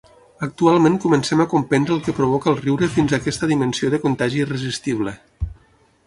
Actualment 0.45 0.95
comencem 1.01 1.41
a 1.43 1.47
comprendre 1.51 1.93
el 1.95 1.99
què 2.07 2.15
provoca 2.19 2.49
el 2.51 2.57
riure 2.61 2.89
fins 2.95 3.13
aquesta 3.17 3.49
dimensió 3.51 3.91
de 3.95 3.99
contagi 4.07 4.41
irresistible. 4.47 5.15